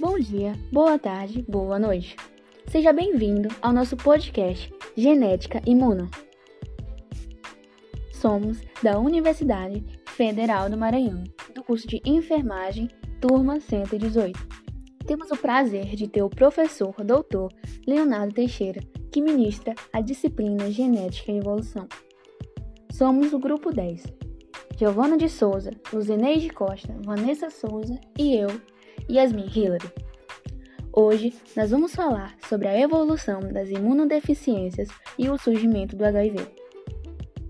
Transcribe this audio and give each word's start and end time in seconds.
Bom 0.00 0.16
dia, 0.16 0.54
boa 0.70 0.96
tarde, 0.96 1.44
boa 1.48 1.76
noite. 1.76 2.14
Seja 2.68 2.92
bem-vindo 2.92 3.48
ao 3.60 3.72
nosso 3.72 3.96
podcast 3.96 4.72
Genética 4.96 5.60
Imuno. 5.66 6.08
Somos 8.12 8.60
da 8.80 9.00
Universidade 9.00 9.84
Federal 10.06 10.70
do 10.70 10.76
Maranhão, 10.76 11.24
do 11.52 11.64
curso 11.64 11.88
de 11.88 12.00
Enfermagem, 12.04 12.88
turma 13.20 13.58
118. 13.58 14.38
Temos 15.04 15.32
o 15.32 15.36
prazer 15.36 15.86
de 15.96 16.06
ter 16.06 16.22
o 16.22 16.30
professor 16.30 16.94
doutor 17.04 17.52
Leonardo 17.84 18.32
Teixeira, 18.32 18.80
que 19.10 19.20
ministra 19.20 19.74
a 19.92 20.00
disciplina 20.00 20.70
Genética 20.70 21.32
e 21.32 21.38
Evolução. 21.38 21.88
Somos 22.92 23.32
o 23.32 23.38
grupo 23.40 23.72
10. 23.72 24.04
Giovana 24.76 25.16
de 25.16 25.28
Souza, 25.28 25.72
Luzeneide 25.92 26.50
Costa, 26.50 26.94
Vanessa 27.04 27.50
Souza 27.50 27.98
e 28.16 28.36
eu, 28.36 28.60
Yasmin 29.10 29.46
Hillary. 29.54 29.90
Hoje 30.92 31.32
nós 31.56 31.70
vamos 31.70 31.94
falar 31.94 32.34
sobre 32.48 32.68
a 32.68 32.78
evolução 32.78 33.40
das 33.40 33.70
imunodeficiências 33.70 34.88
e 35.18 35.28
o 35.28 35.38
surgimento 35.38 35.96
do 35.96 36.04
HIV. 36.04 36.36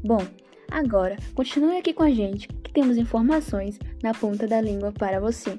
Bom, 0.04 0.20
agora 0.70 1.16
continue 1.34 1.78
aqui 1.78 1.92
com 1.92 2.02
a 2.02 2.10
gente 2.10 2.48
que 2.48 2.72
temos 2.72 2.96
informações 2.96 3.78
na 4.02 4.12
ponta 4.12 4.46
da 4.46 4.60
língua 4.60 4.92
para 4.92 5.20
você. 5.20 5.58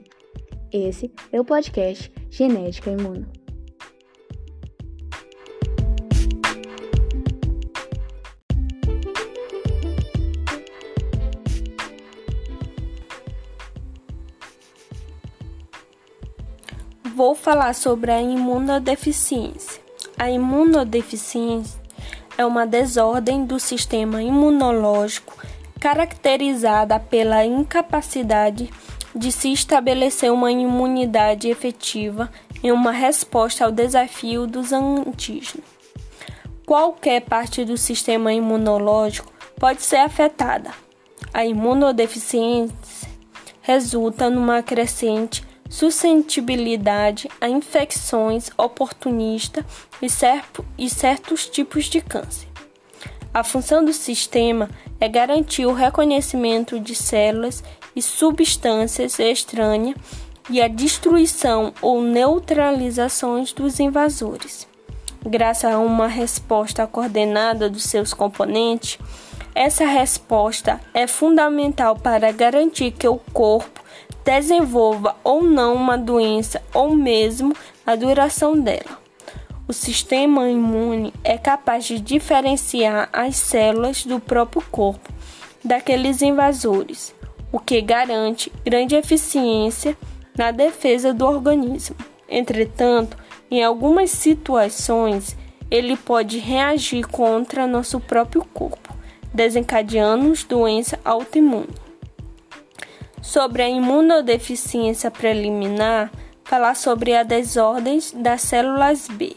Esse 0.72 1.12
é 1.32 1.42
o 1.42 1.46
podcast 1.46 2.12
Genética 2.30 2.92
Imuno. 2.92 3.39
Vou 17.30 17.36
falar 17.36 17.76
sobre 17.76 18.10
a 18.10 18.20
imunodeficiência. 18.20 19.80
A 20.18 20.32
imunodeficiência 20.32 21.80
é 22.36 22.44
uma 22.44 22.66
desordem 22.66 23.46
do 23.46 23.60
sistema 23.60 24.20
imunológico 24.24 25.38
caracterizada 25.80 27.00
pela 27.00 27.46
incapacidade 27.46 28.74
de 29.16 29.32
se 29.32 29.54
estabelecer 29.54 30.32
uma 30.32 30.52
imunidade 30.52 31.48
efetiva 31.48 32.32
em 32.64 32.72
uma 32.72 32.92
resposta 32.92 33.64
ao 33.64 33.72
desafio 33.72 34.48
dos 34.48 34.74
antígenos. 34.74 35.68
Qualquer 36.66 37.22
parte 37.22 37.64
do 37.64 37.78
sistema 37.78 38.34
imunológico 38.34 39.32
pode 39.60 39.84
ser 39.84 39.98
afetada. 39.98 40.72
A 41.32 41.46
imunodeficiência 41.46 43.08
resulta 43.62 44.32
numa 44.32 44.64
crescente 44.64 45.48
suscetibilidade 45.70 47.30
a 47.40 47.48
infecções 47.48 48.50
oportunistas 48.58 49.64
e 50.78 50.90
certos 50.90 51.46
tipos 51.48 51.86
de 51.86 52.02
câncer. 52.02 52.50
A 53.32 53.44
função 53.44 53.86
do 53.86 53.94
sistema 53.94 54.70
é 55.00 55.08
garantir 55.08 55.68
o 55.68 55.74
reconhecimento 55.74 56.80
de 56.80 56.96
células 56.96 57.64
e 57.96 58.02
substâncias 58.02 59.20
estranhas 59.20 59.96
e 60.50 60.60
a 60.60 60.68
destruição 60.68 61.72
ou 61.80 62.02
neutralização 62.02 63.44
dos 63.56 63.80
invasores. 63.80 64.68
Graças 65.24 65.72
a 65.72 65.78
uma 65.78 66.08
resposta 66.08 66.88
coordenada 66.88 67.70
dos 67.70 67.84
seus 67.84 68.14
componentes, 68.14 68.98
essa 69.54 69.86
resposta 69.86 70.80
é 70.94 71.06
fundamental 71.06 71.96
para 71.96 72.32
garantir 72.32 72.92
que 72.92 73.08
o 73.08 73.18
corpo 73.32 73.84
desenvolva 74.24 75.16
ou 75.24 75.44
não 75.44 75.76
uma 75.76 75.98
doença 75.98 76.62
ou 76.74 76.96
mesmo 76.96 77.56
a 77.86 77.96
duração 77.96 78.60
dela. 78.60 79.00
O 79.68 79.74
sistema 79.74 80.50
imune 80.50 81.14
é 81.24 81.38
capaz 81.38 81.86
de 81.86 82.00
diferenciar 82.00 83.10
as 83.14 83.36
células 83.36 84.04
do 84.04 84.20
próprio 84.20 84.64
corpo 84.72 85.14
daqueles 85.64 86.22
invasores, 86.22 87.14
o 87.52 87.60
que 87.60 87.80
garante 87.82 88.52
grande 88.66 88.96
eficiência 88.96 89.96
na 90.38 90.52
defesa 90.52 91.14
do 91.14 91.26
organismo. 91.26 91.96
Entretanto, 92.28 93.18
em 93.52 93.64
algumas 93.64 94.10
situações, 94.10 95.36
ele 95.70 95.96
pode 95.96 96.40
reagir 96.40 97.06
contra 97.08 97.68
nosso 97.68 98.00
próprio 98.00 98.44
corpo, 98.54 98.96
desencadeando 99.34 100.34
doença 100.48 101.00
autoimune. 101.06 101.89
Sobre 103.22 103.62
a 103.62 103.70
imunodeficiência 103.70 105.12
preliminar, 105.12 106.12
falar 106.44 106.76
sobre 106.76 107.16
a 107.16 107.24
desordens 107.24 108.12
das 108.12 108.42
células 108.42 109.08
B. 109.08 109.36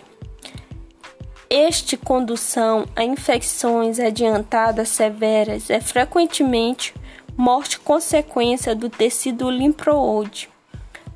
Este 1.50 1.98
condução 1.98 2.86
a 2.96 3.04
infecções 3.04 4.00
adiantadas 4.00 4.88
severas 4.88 5.68
é 5.68 5.80
frequentemente 5.80 6.94
morte 7.36 7.78
consequência 7.78 8.74
do 8.74 8.88
tecido 8.88 9.50
linfóide, 9.50 10.48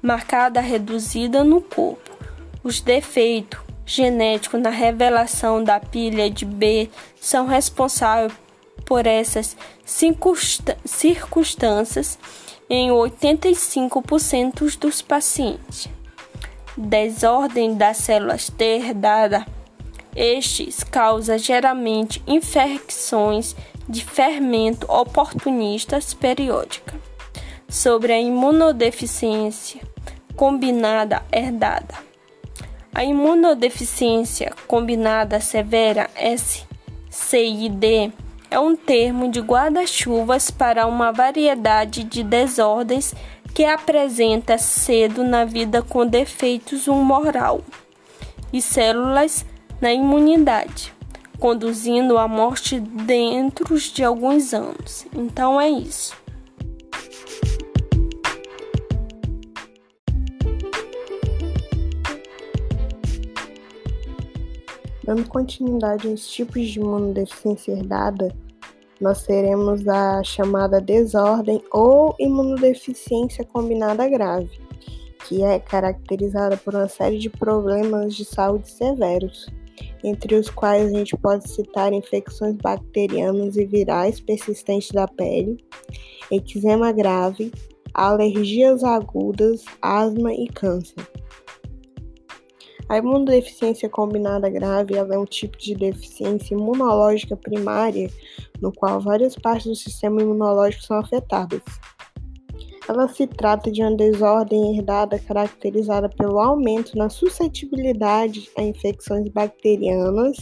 marcada 0.03 0.61
reduzida 0.61 1.43
no 1.43 1.63
corpo. 1.63 2.19
Os 2.63 2.81
defeitos 2.81 3.61
genéticos 3.87 4.61
na 4.61 4.71
revelação 4.71 5.63
da 5.65 5.79
pilha 5.81 6.29
de 6.29 6.45
B 6.45 6.91
são 7.21 7.47
responsáveis 7.47 8.33
por 8.85 9.07
essas 9.07 9.57
circunstâncias 10.85 12.19
em 12.69 12.91
85% 12.91 14.79
dos 14.79 15.03
pacientes. 15.03 15.89
Desordem 16.77 17.75
das 17.75 17.99
células 17.99 18.51
T 18.51 18.65
herdada 18.65 19.47
estes 20.17 20.83
causam 20.83 21.37
geralmente 21.37 22.23
infecções 22.27 23.55
de 23.87 24.03
fermento 24.03 24.91
oportunistas 24.91 26.15
periódica. 26.15 26.99
Sobre 27.69 28.15
a 28.15 28.21
imunodeficiência 28.21 29.83
combinada 30.35 31.23
herdada. 31.31 31.95
A 32.95 33.05
imunodeficiência 33.05 34.55
combinada 34.67 35.39
severa 35.39 36.09
SCID 37.11 38.13
é 38.51 38.59
um 38.59 38.77
termo 38.77 39.31
de 39.31 39.41
guarda-chuvas 39.41 40.51
para 40.51 40.87
uma 40.87 41.13
variedade 41.13 42.05
de 42.05 42.23
desordens 42.23 43.15
que 43.55 43.65
apresenta 43.65 44.59
cedo 44.59 45.25
na 45.25 45.45
vida 45.45 45.83
com 45.83 46.07
defeitos 46.07 46.87
humoral 46.87 47.63
e 48.53 48.61
células 48.61 49.45
na 49.81 49.93
imunidade, 49.93 50.93
conduzindo 51.39 52.19
à 52.19 52.29
morte 52.29 52.79
dentro 52.79 53.79
de 53.79 54.05
alguns 54.05 54.53
anos. 54.53 55.07
Então 55.15 55.61
é 55.61 55.69
isso. 55.69 56.15
Dando 65.07 65.29
continuidade 65.29 66.09
aos 66.09 66.29
tipos 66.29 66.67
de 66.67 66.81
imunodeficiência 66.81 67.71
herdada, 67.71 68.35
nós 69.01 69.23
teremos 69.23 69.87
a 69.87 70.21
chamada 70.25 70.81
desordem 70.81 71.63
ou 71.71 72.13
imunodeficiência 72.19 73.45
combinada 73.45 74.09
grave, 74.09 74.51
que 75.29 75.45
é 75.45 75.61
caracterizada 75.61 76.57
por 76.57 76.75
uma 76.75 76.89
série 76.89 77.19
de 77.19 77.31
problemas 77.31 78.17
de 78.17 78.25
saúde 78.25 78.69
severos, 78.69 79.47
entre 80.03 80.35
os 80.35 80.51
quais 80.51 80.93
a 80.93 80.99
gente 80.99 81.17
pode 81.17 81.49
citar 81.49 81.93
infecções 81.93 82.57
bacterianas 82.57 83.57
e 83.57 83.65
virais 83.65 84.19
persistentes 84.19 84.91
da 84.91 85.07
pele, 85.07 85.65
eczema 86.33 86.91
grave, 86.91 87.53
alergias 87.95 88.83
agudas, 88.83 89.65
asma 89.81 90.33
e 90.33 90.49
câncer. 90.49 91.16
A 92.89 92.99
imunodeficiência 92.99 93.89
combinada 93.89 94.49
grave 94.49 94.95
é 94.95 95.19
um 95.19 95.25
tipo 95.25 95.59
de 95.59 95.75
deficiência 95.75 96.55
imunológica 96.55 97.37
primária 97.37 98.09
no 98.61 98.73
qual 98.73 99.01
várias 99.01 99.35
partes 99.35 99.67
do 99.67 99.75
sistema 99.75 100.23
imunológico 100.23 100.85
são 100.85 100.99
afetadas. 100.99 101.63
Ela 102.89 103.09
se 103.09 103.27
trata 103.27 103.73
de 103.73 103.83
uma 103.83 103.97
desordem 103.97 104.77
herdada 104.77 105.19
caracterizada 105.19 106.09
pelo 106.09 106.39
aumento 106.39 106.97
na 106.97 107.09
suscetibilidade 107.09 108.49
a 108.57 108.63
infecções 108.63 109.29
bacterianas, 109.31 110.37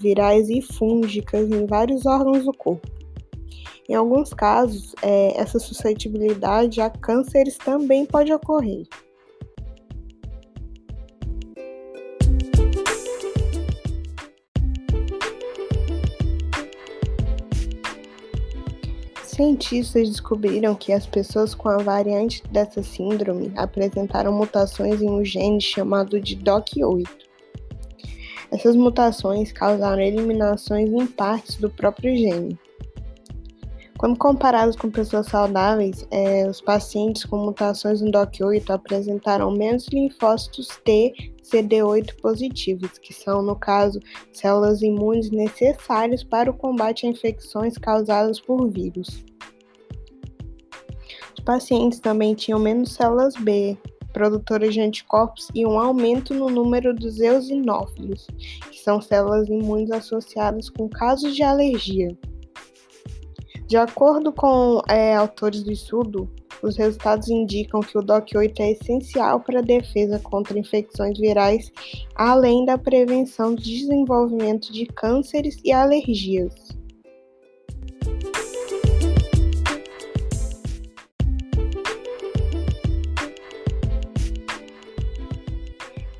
virais 0.00 0.50
e 0.50 0.60
fúngicas 0.60 1.48
em 1.48 1.64
vários 1.66 2.04
órgãos 2.04 2.44
do 2.44 2.52
corpo. 2.52 2.88
Em 3.88 3.94
alguns 3.94 4.34
casos, 4.34 4.92
é, 5.00 5.40
essa 5.40 5.60
suscetibilidade 5.60 6.80
a 6.80 6.90
cânceres 6.90 7.56
também 7.56 8.04
pode 8.04 8.32
ocorrer. 8.32 8.84
Cientistas 19.36 20.08
descobriram 20.08 20.74
que 20.74 20.92
as 20.92 21.06
pessoas 21.06 21.54
com 21.54 21.68
a 21.68 21.76
variante 21.76 22.42
dessa 22.50 22.82
síndrome 22.82 23.52
apresentaram 23.54 24.32
mutações 24.32 25.02
em 25.02 25.10
um 25.10 25.22
gene 25.22 25.60
chamado 25.60 26.18
de 26.18 26.36
DOC8. 26.36 27.06
Essas 28.50 28.74
mutações 28.74 29.52
causaram 29.52 30.00
eliminações 30.00 30.90
em 30.90 31.06
partes 31.06 31.56
do 31.56 31.68
próprio 31.68 32.16
gene. 32.16 32.58
Quando 33.98 34.18
comparados 34.18 34.76
com 34.76 34.90
pessoas 34.90 35.26
saudáveis, 35.26 36.06
é, 36.10 36.46
os 36.46 36.60
pacientes 36.60 37.24
com 37.24 37.38
mutações 37.38 38.02
no 38.02 38.10
DOC8 38.10 38.68
apresentaram 38.68 39.50
menos 39.50 39.86
linfócitos 39.88 40.68
T 40.84 41.14
CD8 41.42 42.20
positivos, 42.20 42.98
que 42.98 43.14
são, 43.14 43.40
no 43.40 43.56
caso, 43.56 43.98
células 44.32 44.82
imunes 44.82 45.30
necessárias 45.30 46.22
para 46.22 46.50
o 46.50 46.54
combate 46.54 47.06
a 47.06 47.10
infecções 47.10 47.78
causadas 47.78 48.38
por 48.38 48.68
vírus. 48.68 49.24
Os 51.38 51.44
pacientes 51.44 51.98
também 51.98 52.34
tinham 52.34 52.58
menos 52.58 52.92
células 52.92 53.34
B, 53.36 53.78
produtoras 54.12 54.74
de 54.74 54.80
anticorpos, 54.80 55.48
e 55.54 55.64
um 55.64 55.78
aumento 55.78 56.34
no 56.34 56.50
número 56.50 56.94
dos 56.94 57.18
eosinófilos, 57.18 58.26
que 58.70 58.78
são 58.78 59.00
células 59.00 59.48
imunes 59.48 59.90
associadas 59.90 60.68
com 60.68 60.86
casos 60.86 61.34
de 61.34 61.42
alergia. 61.42 62.14
De 63.66 63.76
acordo 63.76 64.32
com 64.32 64.80
é, 64.88 65.16
autores 65.16 65.64
do 65.64 65.72
estudo, 65.72 66.30
os 66.62 66.76
resultados 66.76 67.28
indicam 67.28 67.80
que 67.80 67.98
o 67.98 68.00
DOC8 68.00 68.60
é 68.60 68.70
essencial 68.70 69.40
para 69.40 69.58
a 69.58 69.62
defesa 69.62 70.20
contra 70.20 70.56
infecções 70.56 71.18
virais, 71.18 71.72
além 72.14 72.64
da 72.64 72.78
prevenção 72.78 73.56
do 73.56 73.60
desenvolvimento 73.60 74.72
de 74.72 74.86
cânceres 74.86 75.56
e 75.64 75.72
alergias. 75.72 76.54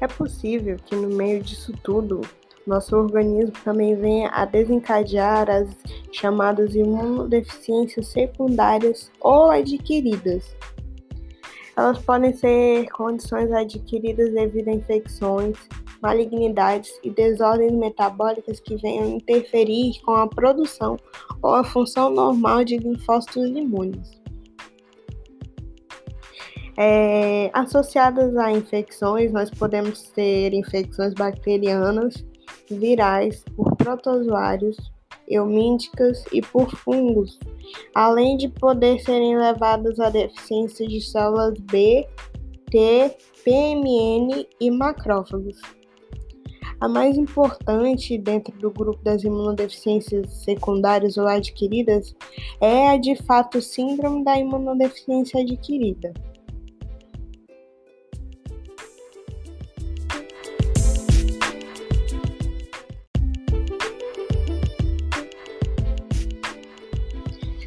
É 0.00 0.08
possível 0.08 0.78
que 0.84 0.96
no 0.96 1.08
meio 1.10 1.40
disso 1.42 1.72
tudo 1.80 2.22
nosso 2.66 2.96
organismo 2.96 3.52
também 3.64 3.94
venha 3.94 4.28
a 4.30 4.44
desencadear 4.44 5.48
as 5.48 5.68
chamadas 6.12 6.74
imunodeficiências 6.74 8.08
secundárias 8.08 9.10
ou 9.20 9.50
adquiridas. 9.50 10.56
Elas 11.76 11.98
podem 11.98 12.32
ser 12.32 12.88
condições 12.90 13.52
adquiridas 13.52 14.32
devido 14.32 14.68
a 14.68 14.72
infecções, 14.72 15.56
malignidades 16.02 16.90
e 17.02 17.10
desordens 17.10 17.72
metabólicas 17.72 18.60
que 18.60 18.76
venham 18.76 19.16
interferir 19.16 20.00
com 20.04 20.12
a 20.12 20.26
produção 20.26 20.96
ou 21.42 21.54
a 21.54 21.64
função 21.64 22.10
normal 22.10 22.64
de 22.64 22.78
linfócitos 22.78 23.48
imunes. 23.50 24.20
É, 26.78 27.50
associadas 27.54 28.36
a 28.36 28.52
infecções, 28.52 29.32
nós 29.32 29.50
podemos 29.50 30.10
ter 30.10 30.52
infecções 30.52 31.14
bacterianas, 31.14 32.24
virais, 32.74 33.44
por 33.56 33.76
protozoários, 33.76 34.76
eumínticas 35.28 36.24
e 36.32 36.40
por 36.40 36.70
fungos, 36.76 37.38
além 37.94 38.36
de 38.36 38.48
poder 38.48 39.00
serem 39.00 39.36
levadas 39.36 39.98
a 39.98 40.10
deficiência 40.10 40.86
de 40.86 41.00
células 41.00 41.58
B, 41.60 42.06
T, 42.70 43.16
PMN 43.44 44.46
e 44.60 44.70
macrófagos. 44.70 45.60
A 46.78 46.88
mais 46.88 47.16
importante 47.16 48.18
dentro 48.18 48.52
do 48.58 48.70
grupo 48.70 49.02
das 49.02 49.24
imunodeficiências 49.24 50.44
secundárias 50.44 51.16
ou 51.16 51.26
adquiridas 51.26 52.14
é 52.60 52.88
a 52.88 52.98
de 52.98 53.16
fato 53.16 53.62
síndrome 53.62 54.22
da 54.22 54.38
imunodeficiência 54.38 55.40
adquirida. 55.40 56.12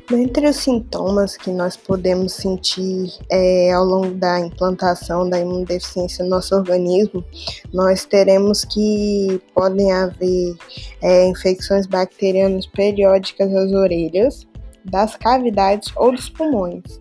Dentre 0.09 0.47
os 0.47 0.55
sintomas 0.55 1.37
que 1.37 1.51
nós 1.51 1.77
podemos 1.77 2.33
sentir 2.33 3.13
é, 3.29 3.71
ao 3.71 3.85
longo 3.85 4.15
da 4.15 4.39
implantação 4.39 5.29
da 5.29 5.39
imunodeficiência 5.39 6.23
no 6.23 6.31
nosso 6.31 6.55
organismo, 6.55 7.23
nós 7.71 8.05
teremos 8.05 8.65
que 8.65 9.39
podem 9.53 9.91
haver 9.91 10.55
é, 11.03 11.27
infecções 11.27 11.85
bacterianas 11.85 12.65
periódicas 12.65 13.51
das 13.51 13.71
orelhas, 13.71 14.47
das 14.83 15.15
cavidades 15.15 15.93
ou 15.95 16.11
dos 16.11 16.27
pulmões, 16.27 16.99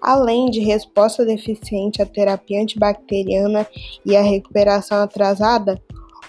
além 0.00 0.50
de 0.50 0.60
resposta 0.60 1.26
deficiente 1.26 2.00
à 2.00 2.06
terapia 2.06 2.62
antibacteriana 2.62 3.66
e 4.02 4.16
a 4.16 4.22
recuperação 4.22 5.02
atrasada, 5.02 5.78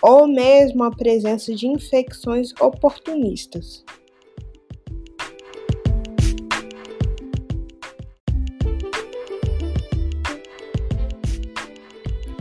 ou 0.01 0.27
mesmo 0.27 0.83
a 0.83 0.91
presença 0.91 1.55
de 1.55 1.67
infecções 1.67 2.51
oportunistas. 2.59 3.85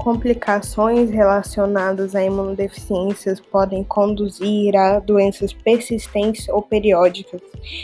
Complicações 0.07 1.11
relacionadas 1.11 2.15
a 2.15 2.23
imunodeficiências 2.23 3.41
podem 3.41 3.83
conduzir 3.83 4.77
a 4.77 5.01
doenças 5.01 5.53
persistentes 5.53 6.49
ou 6.49 6.63
periódicas, 6.63 7.41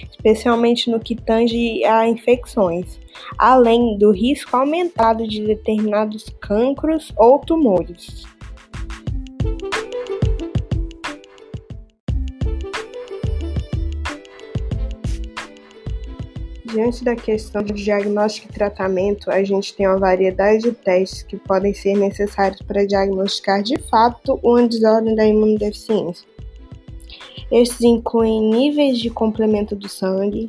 especialmente 0.08 0.88
no 0.88 1.00
que 1.00 1.16
tange 1.16 1.84
a 1.84 2.06
infecções, 2.06 3.00
além 3.36 3.98
do 3.98 4.12
risco 4.12 4.56
aumentado 4.56 5.26
de 5.26 5.44
determinados 5.44 6.26
cancros 6.40 7.12
ou 7.16 7.40
tumores. 7.40 8.25
Diante 16.72 17.04
da 17.04 17.14
questão 17.14 17.62
de 17.62 17.74
diagnóstico 17.74 18.48
e 18.48 18.54
tratamento, 18.54 19.30
a 19.30 19.44
gente 19.44 19.74
tem 19.74 19.86
uma 19.86 19.98
variedade 19.98 20.62
de 20.62 20.72
testes 20.72 21.22
que 21.22 21.36
podem 21.36 21.74
ser 21.74 21.94
necessários 21.98 22.62
para 22.62 22.86
diagnosticar 22.86 23.62
de 23.62 23.78
fato 23.90 24.40
uma 24.42 24.66
desordem 24.66 25.14
da 25.14 25.26
imunodeficiência. 25.26 26.26
Estes 27.50 27.82
incluem 27.82 28.40
níveis 28.40 28.98
de 28.98 29.10
complemento 29.10 29.76
do 29.76 29.86
sangue, 29.86 30.48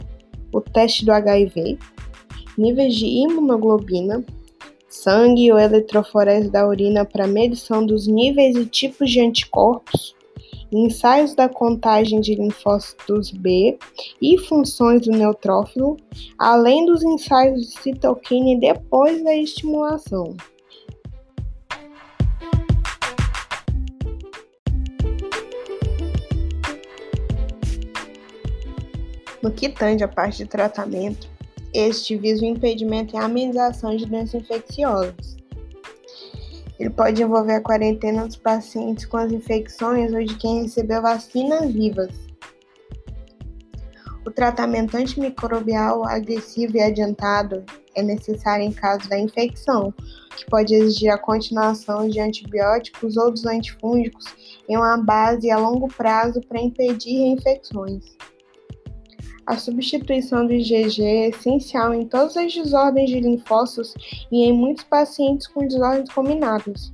o 0.53 0.61
teste 0.61 1.03
do 1.03 1.11
HIV, 1.11 1.77
níveis 2.57 2.95
de 2.95 3.05
imunoglobina, 3.05 4.23
sangue 4.87 5.51
ou 5.51 5.59
eletroforese 5.59 6.49
da 6.49 6.65
urina 6.65 7.03
para 7.03 7.27
medição 7.27 7.85
dos 7.85 8.07
níveis 8.07 8.55
e 8.55 8.65
tipos 8.65 9.11
de 9.11 9.19
anticorpos, 9.19 10.15
ensaios 10.77 11.35
da 11.35 11.47
contagem 11.47 12.19
de 12.19 12.35
linfócitos 12.35 13.31
B 13.31 13.77
e 14.21 14.37
funções 14.37 15.01
do 15.01 15.11
neutrófilo, 15.11 15.97
além 16.37 16.85
dos 16.85 17.03
ensaios 17.03 17.61
de 17.61 17.81
citoquina 17.81 18.59
depois 18.59 19.23
da 19.23 19.35
estimulação. 19.35 20.35
No 29.41 29.51
que 29.51 29.67
tange 29.67 30.03
a 30.03 30.07
parte 30.07 30.37
de 30.37 30.45
tratamento, 30.45 31.29
este 31.73 32.15
visa 32.15 32.43
o 32.43 32.47
impedimento 32.47 33.15
e 33.15 33.19
amenização 33.19 33.95
de 33.95 34.05
doenças 34.05 34.41
infecciosas 34.41 35.42
ele 36.79 36.89
pode 36.89 37.21
envolver 37.21 37.53
a 37.53 37.61
quarentena 37.61 38.25
dos 38.25 38.35
pacientes 38.35 39.05
com 39.05 39.17
as 39.17 39.31
infecções 39.31 40.13
ou 40.13 40.23
de 40.23 40.35
quem 40.35 40.63
recebeu 40.63 41.01
vacinas 41.01 41.71
vivas. 41.71 42.11
O 44.25 44.31
tratamento 44.31 44.95
antimicrobial 44.95 46.05
agressivo 46.05 46.77
e 46.77 46.81
adiantado 46.81 47.63
é 47.93 48.01
necessário 48.01 48.65
em 48.65 48.71
caso 48.71 49.07
da 49.09 49.19
infecção, 49.19 49.93
que 50.35 50.45
pode 50.45 50.73
exigir 50.73 51.11
a 51.11 51.17
continuação 51.17 52.07
de 52.07 52.19
antibióticos 52.19 53.17
ou 53.17 53.29
dos 53.29 53.45
antifúngicos 53.45 54.25
em 54.67 54.77
uma 54.77 54.97
base 54.97 55.51
a 55.51 55.57
longo 55.57 55.87
prazo 55.89 56.41
para 56.41 56.61
impedir 56.61 57.17
reinfecções. 57.17 58.15
A 59.45 59.57
substituição 59.57 60.47
do 60.47 60.53
IgG 60.53 61.03
é 61.03 61.29
essencial 61.29 61.93
em 61.93 62.07
todas 62.07 62.37
as 62.37 62.53
desordens 62.53 63.09
de 63.09 63.19
linfócitos 63.19 63.93
e 64.31 64.45
em 64.45 64.53
muitos 64.53 64.85
pacientes 64.85 65.47
com 65.47 65.67
desordens 65.67 66.09
combinadas. 66.13 66.91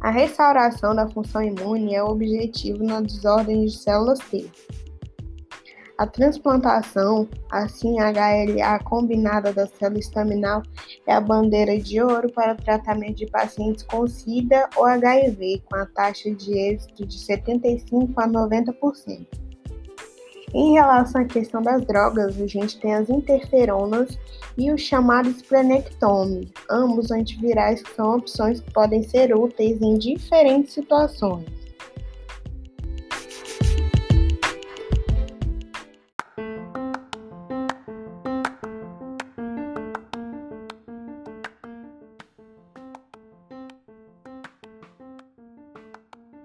A 0.00 0.10
restauração 0.10 0.94
da 0.94 1.08
função 1.08 1.42
imune 1.42 1.94
é 1.94 2.02
o 2.02 2.08
objetivo 2.08 2.82
na 2.82 3.00
desordem 3.02 3.66
de 3.66 3.76
células 3.76 4.18
T. 4.20 4.50
A 5.98 6.06
transplantação, 6.06 7.28
assim 7.50 7.96
HLA 7.98 8.78
combinada 8.84 9.52
da 9.52 9.66
célula 9.66 9.98
estaminal, 9.98 10.62
é 11.06 11.14
a 11.14 11.20
bandeira 11.20 11.78
de 11.78 12.00
ouro 12.02 12.30
para 12.32 12.52
o 12.52 12.56
tratamento 12.56 13.16
de 13.16 13.26
pacientes 13.26 13.82
com 13.82 14.06
SIDA 14.06 14.68
ou 14.76 14.84
HIV, 14.84 15.62
com 15.64 15.76
a 15.76 15.86
taxa 15.86 16.30
de 16.30 16.52
êxito 16.52 17.06
de 17.06 17.18
75 17.18 18.12
a 18.20 18.28
90%. 18.28 19.45
Em 20.58 20.72
relação 20.72 21.20
à 21.20 21.24
questão 21.26 21.60
das 21.60 21.84
drogas, 21.84 22.40
a 22.40 22.46
gente 22.46 22.80
tem 22.80 22.94
as 22.94 23.10
interferonas 23.10 24.18
e 24.56 24.72
os 24.72 24.80
chamados 24.80 25.42
prenectomes, 25.42 26.50
ambos 26.70 27.10
antivirais 27.10 27.82
que 27.82 27.94
são 27.94 28.16
opções 28.16 28.62
que 28.62 28.72
podem 28.72 29.02
ser 29.02 29.36
úteis 29.36 29.82
em 29.82 29.98
diferentes 29.98 30.72
situações. 30.72 31.44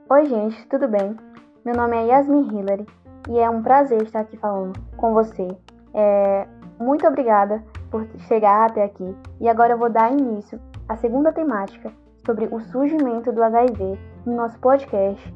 Oi, 0.10 0.26
gente, 0.26 0.68
tudo 0.68 0.90
bem? 0.90 1.16
Meu 1.64 1.76
nome 1.76 1.96
é 1.96 2.08
Yasmin 2.08 2.50
Hillary 2.50 2.86
e 3.30 3.40
é 3.40 3.50
um 3.50 3.62
prazer 3.62 4.02
estar 4.04 4.22
aqui 4.22 4.38
falando 4.38 4.80
com 4.98 5.14
você. 5.14 5.48
É, 5.94 6.48
muito 6.80 7.06
obrigada 7.08 7.64
por 7.90 8.08
chegar 8.28 8.70
até 8.70 8.84
aqui 8.84 9.16
e 9.40 9.48
agora 9.48 9.74
eu 9.74 9.78
vou 9.78 9.90
dar 9.90 10.12
início 10.12 10.60
à 10.88 10.96
segunda 10.96 11.32
temática 11.32 11.92
sobre 12.26 12.48
o 12.52 12.60
surgimento 12.60 13.32
do 13.32 13.44
HIV 13.44 14.00
no 14.26 14.36
nosso 14.36 14.58
podcast 14.60 15.34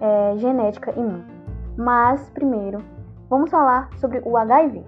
é, 0.00 0.36
Genética 0.38 0.92
Imune. 0.92 1.24
Mas 1.76 2.28
primeiro, 2.30 2.82
vamos 3.28 3.50
falar 3.50 3.88
sobre 3.98 4.20
o 4.24 4.36
HIV. 4.36 4.84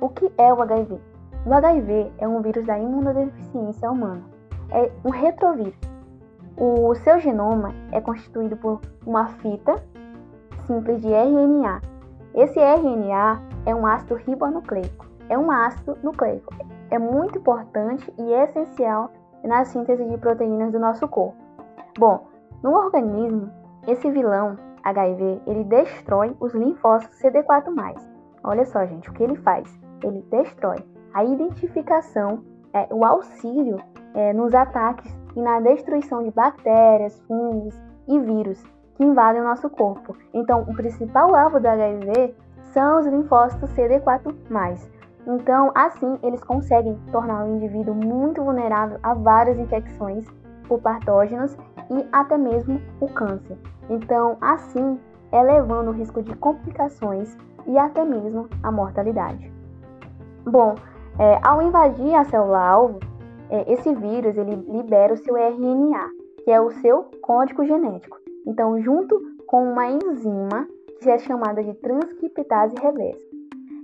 O 0.00 0.08
que 0.08 0.30
é 0.38 0.52
o 0.52 0.62
HIV? 0.62 1.00
O 1.46 1.52
HIV 1.52 2.12
é 2.18 2.28
um 2.28 2.40
vírus 2.42 2.66
da 2.66 2.78
imunodeficiência 2.78 3.90
humana. 3.90 4.22
É 4.70 4.90
um 5.04 5.10
retrovírus. 5.10 5.74
O 6.56 6.94
seu 6.96 7.18
genoma 7.20 7.72
é 7.92 8.00
constituído 8.00 8.56
por 8.56 8.80
uma 9.06 9.28
fita 9.28 9.82
simples 10.68 11.00
de 11.00 11.08
RNA. 11.08 11.80
Esse 12.34 12.60
RNA 12.60 13.42
é 13.66 13.74
um 13.74 13.86
ácido 13.86 14.14
ribonucleico. 14.14 15.06
É 15.28 15.36
um 15.36 15.50
ácido 15.50 15.98
nucleico. 16.02 16.54
É 16.90 16.98
muito 16.98 17.38
importante 17.38 18.12
e 18.18 18.32
essencial 18.32 19.10
na 19.42 19.64
síntese 19.64 20.04
de 20.04 20.18
proteínas 20.18 20.70
do 20.70 20.78
nosso 20.78 21.08
corpo. 21.08 21.36
Bom, 21.98 22.28
no 22.62 22.74
organismo, 22.74 23.50
esse 23.86 24.10
vilão 24.10 24.56
HIV, 24.84 25.40
ele 25.46 25.64
destrói 25.64 26.36
os 26.38 26.54
linfócitos 26.54 27.18
CD4+. 27.18 27.94
Olha 28.44 28.64
só, 28.66 28.84
gente, 28.86 29.10
o 29.10 29.12
que 29.14 29.22
ele 29.22 29.36
faz? 29.36 29.68
Ele 30.04 30.24
destrói 30.30 30.76
a 31.14 31.24
identificação, 31.24 32.44
é, 32.72 32.86
o 32.92 33.04
auxílio 33.04 33.78
é, 34.14 34.32
nos 34.32 34.54
ataques 34.54 35.12
e 35.34 35.40
na 35.40 35.60
destruição 35.60 36.22
de 36.22 36.30
bactérias, 36.30 37.18
fungos 37.26 37.78
e 38.06 38.18
vírus 38.20 38.62
que 38.98 39.04
invadem 39.04 39.40
o 39.40 39.44
nosso 39.44 39.70
corpo. 39.70 40.14
Então, 40.34 40.62
o 40.62 40.74
principal 40.74 41.34
alvo 41.34 41.60
do 41.60 41.68
HIV 41.68 42.34
são 42.72 42.98
os 42.98 43.06
linfócitos 43.06 43.70
CD4+. 43.70 44.90
Então, 45.26 45.70
assim, 45.74 46.18
eles 46.22 46.42
conseguem 46.42 46.98
tornar 47.12 47.44
o 47.44 47.48
indivíduo 47.48 47.94
muito 47.94 48.42
vulnerável 48.42 48.98
a 49.02 49.14
várias 49.14 49.56
infecções 49.58 50.26
por 50.66 50.80
patógenos 50.80 51.56
e 51.90 52.06
até 52.10 52.36
mesmo 52.36 52.80
o 53.00 53.06
câncer. 53.06 53.56
Então, 53.88 54.36
assim, 54.40 54.98
elevando 55.32 55.90
o 55.90 55.94
risco 55.94 56.20
de 56.20 56.34
complicações 56.36 57.36
e 57.66 57.78
até 57.78 58.04
mesmo 58.04 58.48
a 58.62 58.72
mortalidade. 58.72 59.52
Bom, 60.44 60.74
é, 61.18 61.38
ao 61.42 61.62
invadir 61.62 62.14
a 62.14 62.24
célula-alvo, 62.24 62.98
é, 63.50 63.72
esse 63.72 63.94
vírus 63.94 64.36
ele 64.36 64.56
libera 64.56 65.14
o 65.14 65.16
seu 65.16 65.36
RNA, 65.36 66.08
que 66.44 66.50
é 66.50 66.60
o 66.60 66.70
seu 66.70 67.10
código 67.22 67.64
genético. 67.64 68.18
Então, 68.46 68.80
junto 68.80 69.20
com 69.46 69.72
uma 69.72 69.86
enzima 69.90 70.66
que 71.00 71.10
é 71.10 71.18
chamada 71.18 71.62
de 71.62 71.74
transcriptase 71.74 72.74
reversa, 72.80 73.26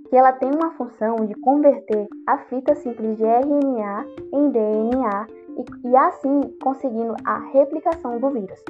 que 0.08 0.16
ela 0.16 0.32
tem 0.32 0.50
uma 0.54 0.72
função 0.72 1.16
de 1.26 1.34
converter 1.34 2.06
a 2.26 2.38
fita 2.38 2.74
simples 2.74 3.16
de 3.16 3.24
RNA 3.24 4.06
em 4.32 4.50
DNA 4.50 5.26
e, 5.56 5.88
e 5.88 5.96
assim 5.96 6.40
conseguindo 6.62 7.14
a 7.24 7.38
replicação 7.52 8.18
do 8.18 8.30
vírus. 8.30 8.62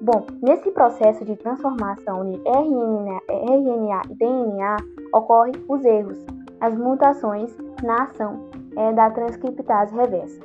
Bom, 0.00 0.26
nesse 0.42 0.70
processo 0.70 1.24
de 1.24 1.36
transformação 1.36 2.24
de 2.24 2.40
RNA, 2.46 3.20
RNA 3.28 4.02
e 4.10 4.14
DNA 4.14 4.76
ocorrem 5.12 5.54
os 5.68 5.84
erros, 5.84 6.24
as 6.60 6.76
mutações 6.76 7.54
na 7.82 8.04
ação 8.04 8.48
é, 8.76 8.92
da 8.92 9.10
transcriptase 9.10 9.94
reversa. 9.94 10.40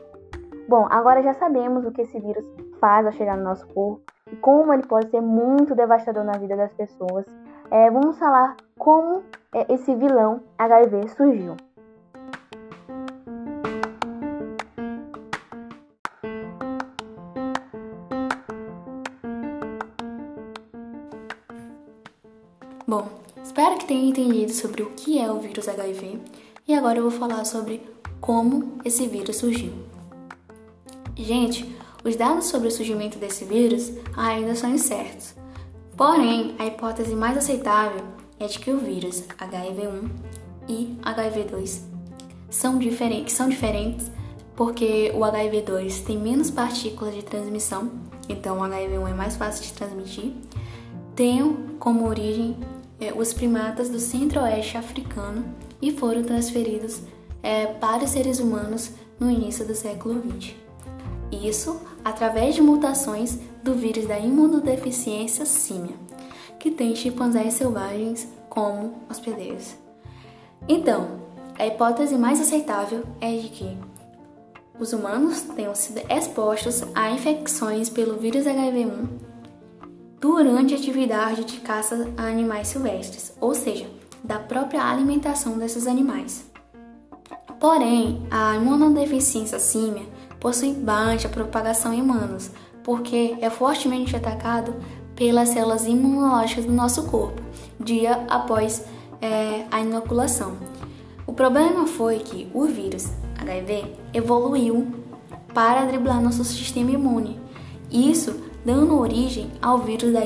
Bom, 0.67 0.87
agora 0.89 1.21
já 1.21 1.33
sabemos 1.33 1.85
o 1.85 1.91
que 1.91 2.01
esse 2.01 2.19
vírus 2.19 2.45
faz 2.79 3.05
ao 3.05 3.13
chegar 3.13 3.37
no 3.37 3.43
nosso 3.43 3.65
corpo 3.67 4.14
e 4.31 4.35
como 4.37 4.73
ele 4.73 4.83
pode 4.83 5.09
ser 5.11 5.21
muito 5.21 5.75
devastador 5.75 6.23
na 6.23 6.33
vida 6.33 6.55
das 6.55 6.73
pessoas. 6.73 7.25
É, 7.69 7.91
vamos 7.91 8.17
falar 8.17 8.57
como 8.77 9.21
é, 9.53 9.71
esse 9.71 9.93
vilão 9.93 10.41
HIV 10.57 11.09
surgiu. 11.09 11.55
Bom, 22.87 23.07
espero 23.43 23.77
que 23.77 23.85
tenha 23.85 24.09
entendido 24.09 24.51
sobre 24.51 24.81
o 24.81 24.91
que 24.91 25.19
é 25.19 25.31
o 25.31 25.39
vírus 25.39 25.67
HIV 25.67 26.19
e 26.67 26.73
agora 26.73 26.97
eu 26.97 27.09
vou 27.09 27.19
falar 27.19 27.45
sobre 27.45 27.87
como 28.19 28.79
esse 28.83 29.07
vírus 29.07 29.37
surgiu. 29.37 29.71
Gente, 31.15 31.74
os 32.05 32.15
dados 32.15 32.45
sobre 32.45 32.67
o 32.67 32.71
surgimento 32.71 33.17
desse 33.17 33.43
vírus 33.43 33.91
ainda 34.15 34.53
são 34.53 34.69
incertos. 34.69 35.33
Porém, 35.97 36.55
a 36.59 36.67
hipótese 36.67 37.15
mais 37.15 37.35
aceitável 37.35 38.03
é 38.39 38.45
de 38.45 38.59
que 38.59 38.69
o 38.69 38.77
vírus 38.77 39.23
HIV1 39.23 40.09
e 40.67 40.97
HIV2 41.01 41.81
são 42.49 42.77
diferentes, 42.77 43.33
são 43.33 43.49
diferentes 43.49 44.11
porque 44.55 45.11
o 45.15 45.19
HIV2 45.19 46.05
tem 46.05 46.17
menos 46.17 46.51
partículas 46.51 47.13
de 47.13 47.23
transmissão, 47.23 47.91
então 48.29 48.59
o 48.59 48.61
HIV1 48.61 49.09
é 49.09 49.13
mais 49.13 49.35
fácil 49.35 49.63
de 49.63 49.73
transmitir. 49.73 50.31
Tem 51.15 51.55
como 51.79 52.07
origem 52.07 52.57
é, 52.99 53.13
os 53.13 53.33
primatas 53.33 53.89
do 53.89 53.99
centro-oeste 53.99 54.77
africano 54.77 55.43
e 55.81 55.91
foram 55.91 56.23
transferidos 56.23 57.01
é, 57.41 57.65
para 57.65 58.03
os 58.03 58.11
seres 58.11 58.39
humanos 58.39 58.91
no 59.19 59.29
início 59.29 59.65
do 59.65 59.75
século 59.75 60.21
XX. 60.21 60.53
Isso 61.31 61.81
através 62.05 62.53
de 62.53 62.61
mutações 62.61 63.39
do 63.63 63.73
vírus 63.73 64.05
da 64.05 64.19
imunodeficiência 64.19 65.43
símia, 65.43 65.95
que 66.59 66.69
tem 66.69 66.95
chimpanzés 66.95 67.55
selvagens 67.55 68.27
como 68.47 68.93
hospedeiros. 69.09 69.75
Então, 70.67 71.19
a 71.57 71.65
hipótese 71.65 72.15
mais 72.15 72.39
aceitável 72.39 73.03
é 73.19 73.35
de 73.35 73.49
que 73.49 73.77
os 74.79 74.93
humanos 74.93 75.41
tenham 75.41 75.73
sido 75.73 75.99
expostos 76.07 76.83
a 76.93 77.09
infecções 77.09 77.89
pelo 77.89 78.19
vírus 78.19 78.45
HIV1 78.45 79.07
durante 80.21 80.75
a 80.75 80.77
atividade 80.77 81.43
de 81.43 81.59
caça 81.59 82.11
a 82.17 82.23
animais 82.23 82.67
silvestres, 82.67 83.33
ou 83.41 83.55
seja, 83.55 83.87
da 84.23 84.37
própria 84.37 84.83
alimentação 84.83 85.57
desses 85.57 85.87
animais. 85.87 86.45
Porém, 87.59 88.27
a 88.29 88.55
imunodeficiência 88.55 89.59
símia 89.59 90.05
possui 90.45 90.73
baixa 90.73 91.27
propagação 91.27 91.91
em 91.91 92.03
humanos, 92.03 92.51
porque 92.83 93.35
é 93.41 93.49
fortemente 93.49 94.15
atacado 94.15 94.75
pelas 95.15 95.49
células 95.49 95.87
imunológicas 95.87 96.65
do 96.65 96.71
nosso 96.71 97.07
corpo, 97.07 97.41
dia 97.79 98.23
após 98.29 98.85
é, 99.19 99.65
a 99.71 99.81
inoculação. 99.81 100.55
O 101.25 101.33
problema 101.33 101.87
foi 101.87 102.19
que 102.19 102.47
o 102.53 102.65
vírus 102.65 103.09
HIV 103.39 103.85
evoluiu 104.13 104.85
para 105.51 105.85
driblar 105.85 106.21
nosso 106.21 106.43
sistema 106.43 106.91
imune, 106.91 107.39
isso 107.89 108.39
dando 108.63 108.99
origem 108.99 109.49
ao 109.59 109.79
vírus 109.79 110.13
da 110.13 110.21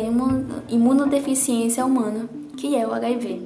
imunodeficiência 0.68 1.86
humana, 1.86 2.30
que 2.58 2.76
é 2.76 2.86
o 2.86 2.94
HIV. 2.94 3.42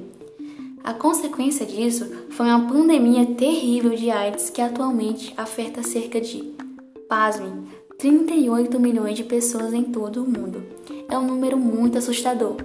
A 0.82 0.92
consequência 0.92 1.64
disso 1.64 2.04
foi 2.30 2.46
uma 2.46 2.66
pandemia 2.66 3.24
terrível 3.24 3.94
de 3.94 4.10
AIDS 4.10 4.50
que 4.50 4.60
atualmente 4.60 5.32
afeta 5.36 5.84
cerca 5.84 6.20
de, 6.20 6.53
pasmem, 7.08 7.64
38 7.98 8.78
milhões 8.80 9.16
de 9.16 9.24
pessoas 9.24 9.72
em 9.72 9.84
todo 9.84 10.22
o 10.22 10.28
mundo. 10.28 10.62
É 11.08 11.18
um 11.18 11.26
número 11.26 11.56
muito 11.56 11.98
assustador. 11.98 12.56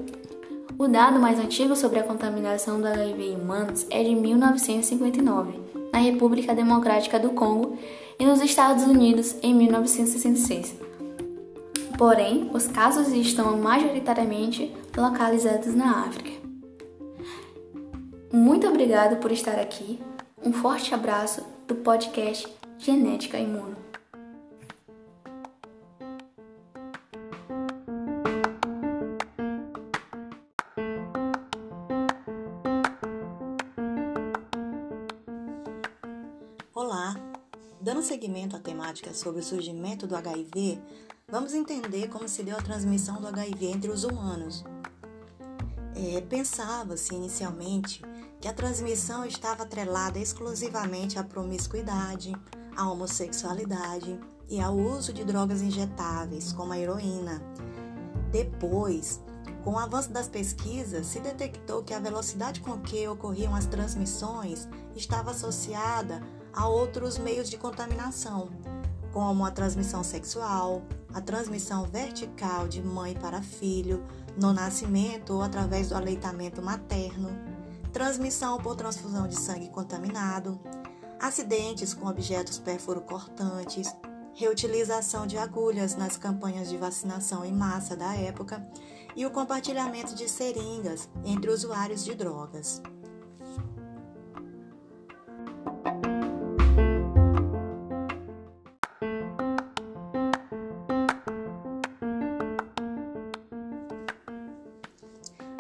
O 0.78 0.88
dado 0.88 1.20
mais 1.20 1.38
antigo 1.40 1.76
sobre 1.76 2.00
a 2.00 2.04
contaminação 2.04 2.80
do 2.80 2.88
HIV 2.88 3.24
em 3.24 3.36
humanos 3.36 3.86
é 3.90 4.04
de 4.04 4.16
1959, 4.16 5.60
na 5.92 6.00
República 6.00 6.56
Democrática 6.56 7.20
do 7.20 7.32
Congo 7.32 7.78
e 8.18 8.26
nos 8.26 8.42
Estados 8.42 8.84
Unidos 8.84 9.36
em 9.44 9.54
1966. 9.54 10.76
Porém, 11.98 12.50
os 12.54 12.66
casos 12.68 13.10
estão 13.10 13.58
majoritariamente 13.58 14.74
localizados 14.98 15.76
na 15.76 16.06
África. 16.06 16.32
Muito 18.32 18.68
obrigado 18.68 19.18
por 19.18 19.32
estar 19.32 19.60
aqui. 19.60 20.00
Um 20.42 20.54
forte 20.54 20.94
abraço 20.94 21.44
do 21.68 21.76
podcast 21.76 22.48
Genética 22.78 23.38
Imuno. 23.38 23.89
Dando 38.20 38.26
seguimento 38.26 38.56
à 38.58 38.60
temática 38.60 39.14
sobre 39.14 39.40
o 39.40 39.44
surgimento 39.44 40.06
do 40.06 40.14
HIV, 40.14 40.78
vamos 41.30 41.54
entender 41.54 42.10
como 42.10 42.28
se 42.28 42.44
deu 42.44 42.58
a 42.58 42.62
transmissão 42.62 43.22
do 43.22 43.28
HIV 43.28 43.66
entre 43.68 43.90
os 43.90 44.04
humanos. 44.04 44.66
É, 45.96 46.20
Pensava-se 46.20 47.16
inicialmente 47.16 48.02
que 48.42 48.48
a 48.50 48.54
transmissão 48.54 49.24
estava 49.24 49.64
atrelada 49.64 50.20
exclusivamente 50.20 51.18
à 51.18 51.24
promiscuidade, 51.24 52.36
à 52.76 52.92
homossexualidade 52.92 54.20
e 54.50 54.60
ao 54.60 54.76
uso 54.76 55.14
de 55.14 55.24
drogas 55.24 55.62
injetáveis, 55.62 56.52
como 56.52 56.74
a 56.74 56.78
heroína. 56.78 57.42
Depois, 58.34 59.22
com 59.64 59.76
o 59.76 59.80
avanço 59.80 60.12
das 60.12 60.28
pesquisas, 60.28 61.08
se 61.08 61.22
detectou 61.22 61.84
que 61.84 61.94
a 61.94 62.00
velocidade 62.00 62.60
com 62.60 62.82
que 62.82 63.08
ocorriam 63.08 63.56
as 63.56 63.66
transmissões 63.66 64.68
estava 64.94 65.32
associada 65.32 66.22
a 66.54 66.68
outros 66.68 67.18
meios 67.18 67.50
de 67.50 67.58
contaminação, 67.58 68.50
como 69.12 69.46
a 69.46 69.52
transmissão 69.52 70.04
sexual, 70.04 70.82
a 71.14 71.22
transmissão 71.22 71.86
vertical 71.86 72.68
de 72.68 72.82
mãe 72.82 73.16
para 73.16 73.42
filho, 73.42 74.04
no 74.38 74.54
nascimento 74.54 75.34
ou 75.34 75.42
através 75.42 75.90
do 75.90 75.96
aleitamento 75.96 76.62
materno, 76.62 77.30
transmissão 77.92 78.58
por 78.60 78.76
transfusão 78.76 79.28
de 79.28 79.36
sangue 79.36 79.70
contaminado, 79.70 80.60
acidentes 81.20 81.94
com 81.94 82.08
objetos 82.08 82.60
perfuro-cortantes, 82.60 83.94
reutilização 84.34 85.28
de 85.28 85.38
agulhas 85.38 85.96
nas 85.96 86.16
campanhas 86.16 86.70
de 86.70 86.78
vacinação 86.78 87.44
em 87.44 87.52
massa 87.52 87.96
da 87.96 88.16
época 88.16 88.66
e 89.16 89.26
o 89.26 89.32
compartilhamento 89.32 90.16
de 90.16 90.30
seringas 90.30 91.10
entre 91.26 91.52
usuários 91.52 92.06
de 92.06 92.16
drogas. 92.16 92.82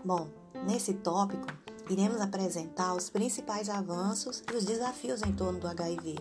Bom, 0.10 0.28
nesse 0.66 0.92
tópico, 0.92 1.46
iremos 1.88 2.20
apresentar 2.20 2.96
os 2.96 3.12
principais 3.12 3.70
avanços 3.70 4.42
e 4.52 4.56
os 4.56 4.66
desafios 4.66 5.22
em 5.22 5.32
torno 5.32 5.60
do 5.60 5.68
HIV. 5.68 6.16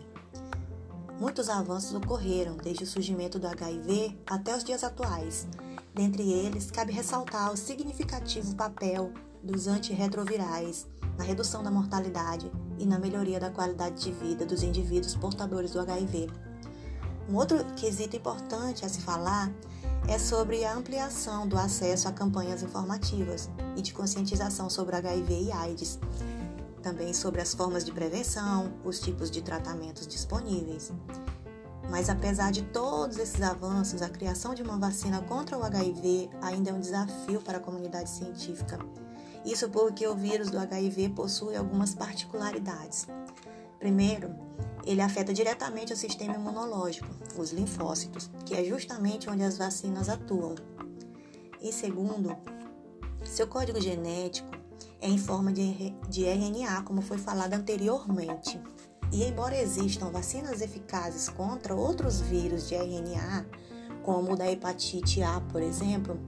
Muitos 1.19 1.49
avanços 1.49 1.95
ocorreram 1.95 2.59
desde 2.59 2.85
o 2.85 2.87
surgimento 2.87 3.39
do 3.39 3.47
HIV 3.47 4.15
até 4.27 4.55
os 4.55 4.63
dias 4.63 4.85
atuais. 4.85 5.49
Dentre 5.95 6.31
eles, 6.31 6.71
cabe 6.71 6.93
ressaltar 6.93 7.51
o 7.51 7.57
significativo 7.57 8.55
papel 8.55 9.11
dos 9.43 9.67
antirretrovirais 9.67 10.87
na 11.17 11.25
redução 11.25 11.63
da 11.63 11.71
mortalidade 11.71 12.53
e 12.79 12.85
na 12.85 12.99
melhoria 12.99 13.41
da 13.41 13.51
qualidade 13.51 14.03
de 14.03 14.13
vida 14.13 14.45
dos 14.45 14.63
indivíduos 14.63 15.15
portadores 15.15 15.71
do 15.71 15.81
HIV. 15.81 16.29
Um 17.27 17.37
outro 17.37 17.65
quesito 17.75 18.17
importante 18.17 18.85
a 18.85 18.89
se 18.91 19.01
falar 19.01 19.51
é 20.09 20.19
sobre 20.19 20.65
a 20.65 20.75
ampliação 20.75 21.47
do 21.47 21.59
acesso 21.59 22.09
a 22.09 22.13
campanhas 22.13 22.63
informativas 22.63 23.51
e 23.77 23.83
de 23.83 23.93
conscientização 23.93 24.71
sobre 24.71 24.97
HIV 24.97 25.43
e 25.43 25.53
AIDS, 25.53 25.99
também 26.83 27.13
sobre 27.13 27.43
as 27.43 27.53
formas 27.53 27.85
de 27.85 27.93
prevenção, 27.93 28.73
os 28.83 28.99
tipos 29.01 29.31
de 29.31 29.43
tratamentos 29.43 30.07
disponíveis. 30.07 30.91
Mas 31.91 32.09
apesar 32.09 32.51
de 32.51 32.63
todos 32.63 33.19
esses 33.19 33.43
avanços, 33.43 34.01
a 34.01 34.09
criação 34.09 34.55
de 34.55 34.63
uma 34.63 34.79
vacina 34.79 35.21
contra 35.21 35.59
o 35.59 35.63
HIV 35.63 36.31
ainda 36.41 36.71
é 36.71 36.73
um 36.73 36.81
desafio 36.81 37.43
para 37.43 37.59
a 37.59 37.61
comunidade 37.61 38.09
científica. 38.09 38.79
Isso 39.45 39.69
porque 39.69 40.07
o 40.07 40.17
vírus 40.17 40.51
do 40.51 40.59
HIV 40.59 41.11
possui 41.11 41.55
algumas 41.55 41.95
particularidades. 41.95 43.07
Primeiro, 43.79 44.35
ele 44.85 45.01
afeta 45.01 45.33
diretamente 45.33 45.93
o 45.93 45.97
sistema 45.97 46.35
imunológico, 46.35 47.09
os 47.39 47.53
linfócitos, 47.53 48.31
que 48.45 48.55
é 48.55 48.65
justamente 48.65 49.29
onde 49.29 49.43
as 49.43 49.59
vacinas 49.59 50.09
atuam. 50.09 50.55
E 51.61 51.73
segundo, 51.73 52.37
seu 53.25 53.47
código 53.47 53.81
genético 53.81 54.49
é 55.01 55.09
em 55.09 55.19
forma 55.19 55.53
de, 55.53 55.91
de 56.09 56.25
RNA, 56.25 56.83
como 56.83 57.03
foi 57.03 57.19
falado 57.19 57.55
anteriormente. 57.55 58.61
E 59.13 59.25
embora 59.25 59.57
existam 59.57 60.11
vacinas 60.11 60.61
eficazes 60.61 61.29
contra 61.29 61.75
outros 61.75 62.21
vírus 62.21 62.69
de 62.69 62.75
RNA, 62.75 63.47
como 64.03 64.33
o 64.33 64.37
da 64.37 64.51
hepatite 64.51 65.23
A, 65.23 65.41
por 65.53 65.63
exemplo, 65.63 66.19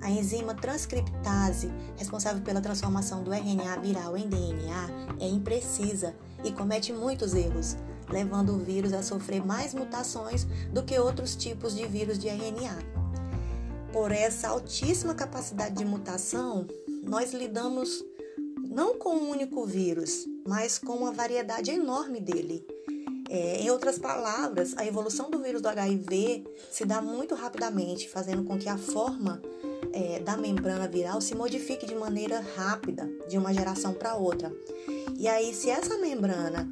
a 0.00 0.10
enzima 0.10 0.54
transcriptase, 0.54 1.70
responsável 1.96 2.42
pela 2.42 2.60
transformação 2.60 3.22
do 3.22 3.32
RNA 3.32 3.76
viral 3.80 4.16
em 4.16 4.28
DNA, 4.28 4.88
é 5.20 5.28
imprecisa 5.28 6.14
e 6.44 6.52
comete 6.52 6.92
muitos 6.92 7.34
erros, 7.34 7.76
levando 8.08 8.54
o 8.54 8.58
vírus 8.58 8.92
a 8.92 9.02
sofrer 9.02 9.44
mais 9.44 9.74
mutações 9.74 10.44
do 10.72 10.82
que 10.82 10.98
outros 10.98 11.34
tipos 11.34 11.74
de 11.74 11.86
vírus 11.86 12.18
de 12.18 12.28
RNA. 12.28 12.78
Por 13.92 14.12
essa 14.12 14.48
altíssima 14.48 15.14
capacidade 15.14 15.74
de 15.74 15.84
mutação, 15.84 16.66
nós 17.02 17.32
lidamos 17.32 18.04
não 18.68 18.96
com 18.96 19.16
um 19.16 19.30
único 19.30 19.64
vírus, 19.64 20.26
mas 20.46 20.78
com 20.78 20.92
uma 20.92 21.10
variedade 21.10 21.70
enorme 21.70 22.20
dele. 22.20 22.64
É, 23.30 23.60
em 23.60 23.70
outras 23.70 23.98
palavras, 23.98 24.74
a 24.76 24.86
evolução 24.86 25.30
do 25.30 25.38
vírus 25.38 25.60
do 25.60 25.68
HIV 25.68 26.46
se 26.70 26.84
dá 26.86 27.02
muito 27.02 27.34
rapidamente, 27.34 28.08
fazendo 28.08 28.44
com 28.44 28.58
que 28.58 28.68
a 28.68 28.78
forma 28.78 29.42
é, 29.92 30.20
da 30.20 30.36
membrana 30.36 30.88
viral 30.88 31.20
se 31.20 31.34
modifique 31.34 31.86
de 31.86 31.94
maneira 31.94 32.40
rápida, 32.56 33.08
de 33.28 33.38
uma 33.38 33.52
geração 33.52 33.94
para 33.94 34.14
outra. 34.14 34.52
E 35.18 35.26
aí, 35.28 35.52
se 35.54 35.70
essa 35.70 35.98
membrana 35.98 36.68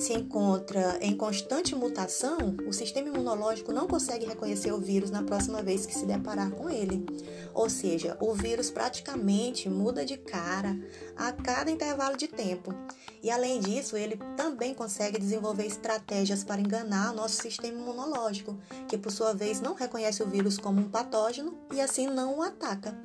se 0.00 0.14
encontra 0.14 0.98
em 1.00 1.14
constante 1.14 1.74
mutação, 1.74 2.56
o 2.66 2.72
sistema 2.72 3.08
imunológico 3.08 3.70
não 3.70 3.86
consegue 3.86 4.24
reconhecer 4.24 4.72
o 4.72 4.80
vírus 4.80 5.10
na 5.10 5.22
próxima 5.22 5.62
vez 5.62 5.84
que 5.84 5.94
se 5.94 6.06
deparar 6.06 6.50
com 6.50 6.70
ele. 6.70 7.04
Ou 7.52 7.68
seja, 7.68 8.16
o 8.18 8.32
vírus 8.32 8.70
praticamente 8.70 9.68
muda 9.68 10.04
de 10.04 10.16
cara 10.16 10.78
a 11.16 11.32
cada 11.32 11.70
intervalo 11.70 12.16
de 12.16 12.28
tempo. 12.28 12.74
E 13.22 13.30
além 13.30 13.60
disso, 13.60 13.96
ele 13.96 14.18
também 14.36 14.72
consegue 14.72 15.18
desenvolver 15.18 15.66
estratégias 15.66 16.42
para 16.42 16.60
enganar 16.60 17.12
nosso 17.12 17.42
sistema 17.42 17.78
imunológico, 17.78 18.58
que 18.88 18.96
por 18.96 19.12
sua 19.12 19.34
vez 19.34 19.60
não 19.60 19.74
reconhece 19.74 20.22
o 20.22 20.26
vírus 20.26 20.56
como 20.56 20.80
um 20.80 20.88
patógeno 20.88 21.58
e 21.72 21.80
assim 21.80 22.06
não 22.06 22.38
o 22.38 22.42
ataca. 22.42 22.98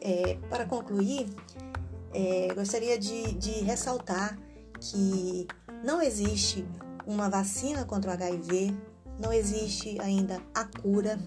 É, 0.00 0.38
para 0.48 0.66
concluir, 0.66 1.28
é, 2.12 2.52
gostaria 2.54 2.98
de, 2.98 3.32
de 3.34 3.50
ressaltar 3.60 4.36
que 4.80 5.46
não 5.82 6.02
existe 6.02 6.66
uma 7.06 7.28
vacina 7.28 7.84
contra 7.84 8.10
o 8.10 8.14
HIV, 8.14 8.74
não 9.18 9.32
existe 9.32 10.00
ainda 10.00 10.40
a 10.54 10.64
cura, 10.64 11.18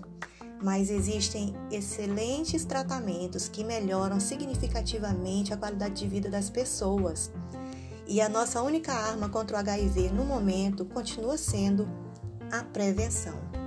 mas 0.61 0.89
existem 0.89 1.53
excelentes 1.71 2.63
tratamentos 2.63 3.47
que 3.49 3.63
melhoram 3.63 4.19
significativamente 4.19 5.53
a 5.53 5.57
qualidade 5.57 5.95
de 5.95 6.07
vida 6.07 6.29
das 6.29 6.49
pessoas. 6.49 7.31
E 8.07 8.21
a 8.21 8.29
nossa 8.29 8.61
única 8.61 8.93
arma 8.93 9.29
contra 9.29 9.57
o 9.57 9.59
HIV 9.59 10.09
no 10.09 10.25
momento 10.25 10.85
continua 10.85 11.37
sendo 11.37 11.87
a 12.51 12.63
prevenção. 12.63 13.62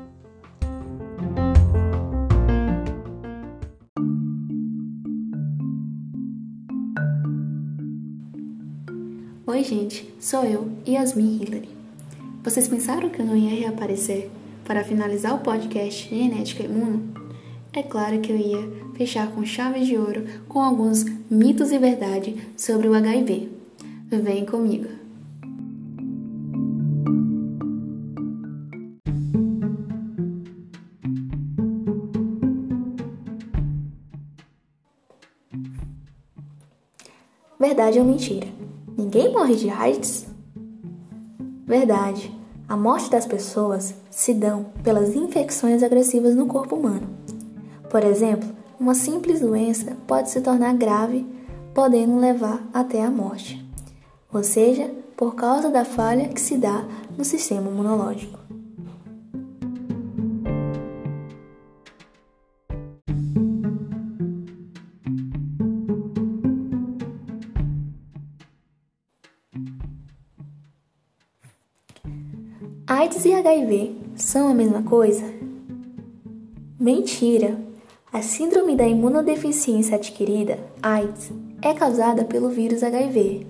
Oi, 9.57 9.65
gente, 9.65 10.07
sou 10.21 10.45
eu, 10.45 10.71
Yasmin 10.87 11.41
Hillary. 11.41 11.71
Vocês 12.45 12.69
pensaram 12.69 13.09
que 13.09 13.21
eu 13.21 13.25
não 13.25 13.35
ia 13.35 13.59
reaparecer 13.59 14.29
para 14.67 14.85
finalizar 14.85 15.35
o 15.35 15.39
podcast 15.39 16.15
Genética 16.15 16.63
Imuno? 16.63 17.15
É 17.73 17.83
claro 17.83 18.21
que 18.21 18.31
eu 18.31 18.37
ia 18.37 18.71
fechar 18.99 19.33
com 19.33 19.47
chave 19.47 19.81
de 19.81 19.97
ouro 19.97 20.27
com 20.47 20.61
alguns 20.61 21.05
mitos 21.31 21.73
e 21.73 21.79
verdade 21.79 22.37
sobre 22.55 22.87
o 22.87 22.93
HIV. 22.93 23.49
Vem 24.11 24.45
comigo! 24.45 24.89
Verdade 37.59 37.99
ou 37.99 38.05
mentira? 38.05 38.56
Ninguém 38.97 39.31
morre 39.31 39.57
de 39.57 39.69
AIDS? 39.69 40.27
Verdade. 41.67 42.35
A 42.67 42.77
morte 42.77 43.11
das 43.11 43.27
pessoas 43.27 43.95
se 44.11 44.33
dão 44.33 44.67
pelas 44.83 45.15
infecções 45.15 45.83
agressivas 45.83 46.35
no 46.35 46.47
corpo 46.47 46.77
humano. 46.77 47.07
Por 47.91 48.03
exemplo, 48.03 48.49
uma 48.81 48.95
simples 48.95 49.41
doença 49.41 49.97
pode 50.07 50.31
se 50.31 50.41
tornar 50.41 50.75
grave, 50.75 51.27
podendo 51.75 52.19
levar 52.19 52.67
até 52.73 53.05
a 53.05 53.11
morte. 53.11 53.63
Ou 54.33 54.43
seja, 54.43 54.91
por 55.15 55.35
causa 55.35 55.69
da 55.69 55.85
falha 55.85 56.29
que 56.29 56.41
se 56.41 56.57
dá 56.57 56.83
no 57.19 57.25
sistema 57.25 57.71
imunológico. 57.71 58.46
AIDS 73.07 73.25
e 73.25 73.33
HIV 73.33 73.95
são 74.17 74.49
a 74.49 74.55
mesma 74.55 74.83
coisa? 74.83 75.23
Mentira! 76.77 77.57
A 78.13 78.21
síndrome 78.21 78.75
da 78.75 78.85
imunodeficiência 78.85 79.95
adquirida, 79.95 80.59
AIDS, 80.83 81.31
é 81.63 81.73
causada 81.73 82.25
pelo 82.25 82.49
vírus 82.49 82.83
HIV. 82.83 83.47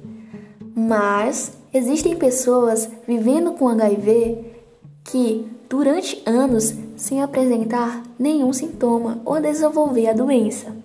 Mas 0.75 1.53
existem 1.73 2.15
pessoas 2.17 2.87
vivendo 3.09 3.53
com 3.53 3.67
HIV 3.69 4.45
que, 5.03 5.47
durante 5.71 6.23
anos, 6.27 6.75
sem 6.95 7.23
apresentar 7.23 8.03
nenhum 8.19 8.53
sintoma 8.53 9.23
ou 9.25 9.41
desenvolver 9.41 10.09
a 10.09 10.13
doença. 10.13 10.77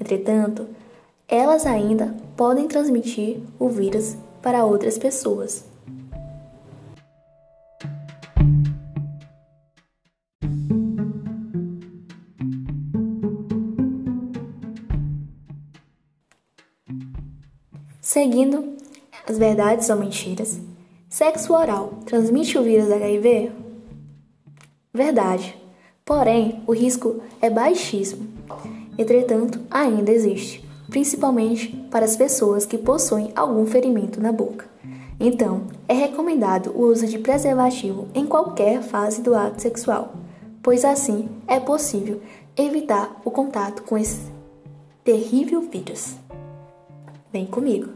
Entretanto, 0.00 0.68
elas 1.26 1.66
ainda 1.66 2.14
podem 2.36 2.68
transmitir 2.68 3.40
o 3.58 3.68
vírus 3.68 4.14
para 4.40 4.64
outras 4.64 4.96
pessoas. 4.96 5.64
Seguindo 18.08 18.72
as 19.28 19.36
verdades 19.36 19.90
ou 19.90 19.96
mentiras, 19.96 20.58
sexo 21.10 21.52
oral 21.52 21.92
transmite 22.06 22.56
o 22.56 22.62
vírus 22.62 22.90
HIV? 22.90 23.52
Verdade. 24.94 25.54
Porém, 26.06 26.62
o 26.66 26.72
risco 26.72 27.20
é 27.38 27.50
baixíssimo. 27.50 28.26
Entretanto, 28.96 29.60
ainda 29.70 30.10
existe, 30.10 30.66
principalmente 30.88 31.68
para 31.90 32.06
as 32.06 32.16
pessoas 32.16 32.64
que 32.64 32.78
possuem 32.78 33.30
algum 33.36 33.66
ferimento 33.66 34.22
na 34.22 34.32
boca. 34.32 34.64
Então, 35.20 35.64
é 35.86 35.92
recomendado 35.92 36.70
o 36.70 36.84
uso 36.84 37.06
de 37.06 37.18
preservativo 37.18 38.08
em 38.14 38.24
qualquer 38.24 38.80
fase 38.80 39.20
do 39.20 39.34
ato 39.34 39.60
sexual, 39.60 40.14
pois 40.62 40.82
assim 40.82 41.28
é 41.46 41.60
possível 41.60 42.22
evitar 42.56 43.20
o 43.22 43.30
contato 43.30 43.82
com 43.82 43.98
esse 43.98 44.32
terrível 45.04 45.60
vírus. 45.60 46.16
Vem 47.32 47.44
comigo! 47.46 47.88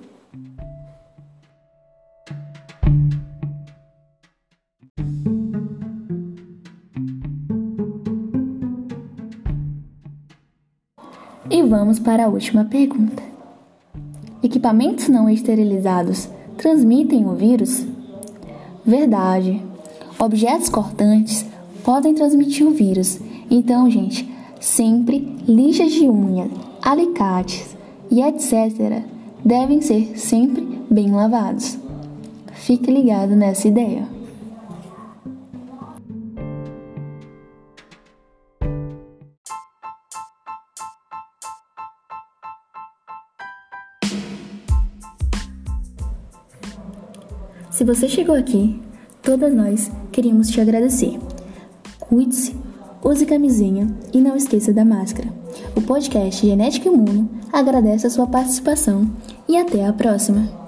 E 11.50 11.62
vamos 11.62 11.98
para 11.98 12.24
a 12.24 12.28
última 12.28 12.64
pergunta. 12.64 13.22
Equipamentos 14.42 15.08
não 15.08 15.28
esterilizados 15.28 16.28
transmitem 16.56 17.26
o 17.26 17.34
vírus? 17.34 17.86
Verdade. 18.84 19.62
Objetos 20.18 20.68
cortantes 20.68 21.46
podem 21.84 22.14
transmitir 22.14 22.66
o 22.66 22.70
vírus. 22.70 23.18
Então, 23.50 23.90
gente, 23.90 24.30
sempre 24.60 25.18
lixas 25.46 25.92
de 25.92 26.08
unha, 26.08 26.50
alicates 26.82 27.76
e 28.10 28.22
etc. 28.22 29.02
devem 29.44 29.80
ser 29.80 30.18
sempre 30.18 30.62
bem 30.90 31.10
lavados. 31.10 31.78
Fique 32.54 32.90
ligado 32.90 33.34
nessa 33.34 33.66
ideia. 33.68 34.06
Se 47.70 47.84
você 47.84 48.08
chegou 48.08 48.36
aqui, 48.36 48.80
todas 49.22 49.52
nós 49.52 49.90
queríamos 50.12 50.48
te 50.48 50.60
agradecer. 50.60 51.18
Cuide-se, 51.98 52.54
use 53.02 53.26
camisinha 53.26 53.92
e 54.12 54.20
não 54.20 54.36
esqueça 54.36 54.72
da 54.72 54.84
máscara. 54.84 55.41
O 55.76 55.80
podcast 55.80 56.46
Genética 56.46 56.88
Imuno 56.88 57.28
agradece 57.52 58.06
a 58.06 58.10
sua 58.10 58.26
participação 58.26 59.10
e 59.48 59.56
até 59.56 59.86
a 59.86 59.92
próxima! 59.92 60.61